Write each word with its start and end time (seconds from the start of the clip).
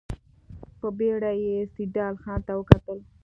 په 0.79 0.87
بېړه 0.97 1.31
يې 1.43 1.57
سيدال 1.75 2.13
خان 2.21 2.39
ته 2.47 2.51
وکتل. 2.59 2.99